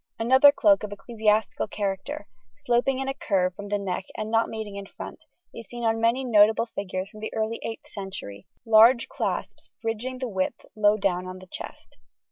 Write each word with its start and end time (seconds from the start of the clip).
Another 0.17 0.51
cloak 0.51 0.81
of 0.81 0.91
ecclesiastical 0.91 1.67
character, 1.67 2.25
sloping 2.57 2.97
in 2.97 3.07
a 3.07 3.13
curve 3.13 3.53
from 3.53 3.67
the 3.67 3.77
neck 3.77 4.05
and 4.17 4.31
not 4.31 4.49
meeting 4.49 4.75
in 4.75 4.87
front, 4.87 5.19
is 5.53 5.67
seen 5.69 5.83
on 5.83 6.01
many 6.01 6.23
notable 6.23 6.65
figures 6.65 7.07
from 7.07 7.19
the 7.19 7.31
early 7.35 7.61
8th 7.63 7.85
century, 7.87 8.47
large 8.65 9.07
clasps 9.07 9.69
bridging 9.83 10.17
the 10.17 10.27
width 10.27 10.65
low 10.75 10.97
down 10.97 11.27
on 11.27 11.37
the 11.37 11.45
chest. 11.51 11.97